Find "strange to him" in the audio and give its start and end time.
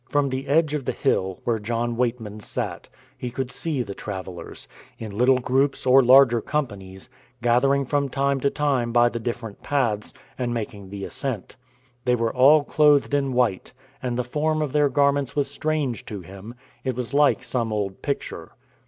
15.51-16.55